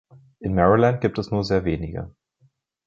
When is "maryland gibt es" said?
0.55-1.29